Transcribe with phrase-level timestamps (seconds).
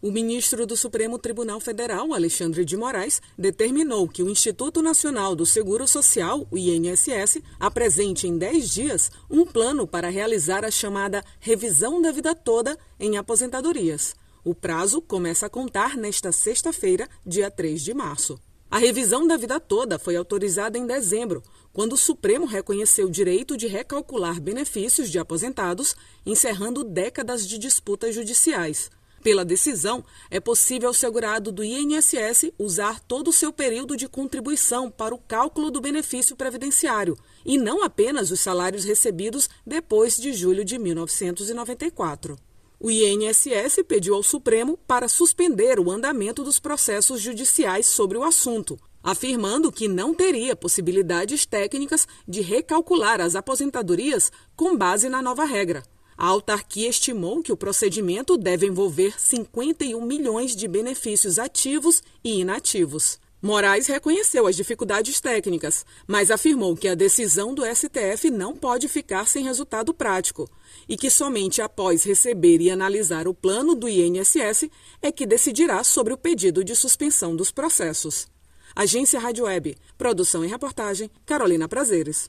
[0.00, 5.44] O ministro do Supremo Tribunal Federal, Alexandre de Moraes, determinou que o Instituto Nacional do
[5.44, 12.00] Seguro Social, o INSS, apresente em 10 dias um plano para realizar a chamada revisão
[12.00, 14.14] da vida toda em aposentadorias.
[14.44, 18.38] O prazo começa a contar nesta sexta-feira, dia 3 de março.
[18.70, 21.42] A revisão da vida toda foi autorizada em dezembro,
[21.72, 28.14] quando o Supremo reconheceu o direito de recalcular benefícios de aposentados, encerrando décadas de disputas
[28.14, 28.90] judiciais.
[29.22, 34.90] Pela decisão, é possível ao segurado do INSS usar todo o seu período de contribuição
[34.90, 40.64] para o cálculo do benefício previdenciário, e não apenas os salários recebidos depois de julho
[40.64, 42.36] de 1994.
[42.80, 48.78] O INSS pediu ao Supremo para suspender o andamento dos processos judiciais sobre o assunto,
[49.02, 55.82] afirmando que não teria possibilidades técnicas de recalcular as aposentadorias com base na nova regra.
[56.18, 63.20] A autarquia estimou que o procedimento deve envolver 51 milhões de benefícios ativos e inativos.
[63.40, 69.28] Moraes reconheceu as dificuldades técnicas, mas afirmou que a decisão do STF não pode ficar
[69.28, 70.50] sem resultado prático
[70.88, 74.68] e que somente após receber e analisar o plano do INSS
[75.00, 78.26] é que decidirá sobre o pedido de suspensão dos processos.
[78.74, 79.76] Agência Rádio Web.
[79.96, 82.28] Produção e reportagem Carolina Prazeres.